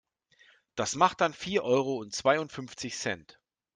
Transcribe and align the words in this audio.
Das 0.73 0.95
macht 0.95 1.21
dann 1.21 1.31
vier 1.31 1.63
Euro 1.63 1.97
und 1.99 2.15
zweiundfünfzig 2.15 2.97
Cent. 2.97 3.39